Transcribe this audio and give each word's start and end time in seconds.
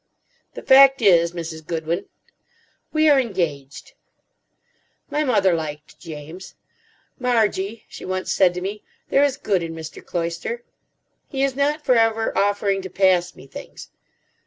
"The 0.55 0.63
fact 0.63 0.99
is, 1.03 1.31
Mrs. 1.33 1.63
Goodwin——" 1.63 2.07
"We 2.91 3.07
are 3.07 3.19
engaged." 3.19 3.93
My 5.11 5.23
mother 5.23 5.53
liked 5.53 5.99
James. 5.99 6.55
"Margie," 7.19 7.85
she 7.87 8.03
once 8.03 8.33
said 8.33 8.55
to 8.55 8.61
me, 8.61 8.81
"there 9.09 9.23
is 9.23 9.37
good 9.37 9.61
in 9.61 9.75
Mr. 9.75 10.03
Cloyster. 10.03 10.63
He 11.29 11.43
is 11.43 11.55
not 11.55 11.85
for 11.85 11.93
ever 11.93 12.35
offering 12.35 12.81
to 12.81 12.89
pass 12.89 13.35
me 13.35 13.45
things." 13.45 13.91